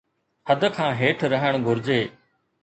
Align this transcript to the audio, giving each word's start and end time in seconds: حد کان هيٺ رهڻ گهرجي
حد 0.47 0.63
کان 0.77 0.89
هيٺ 1.01 1.19
رهڻ 1.33 1.53
گهرجي 1.67 2.01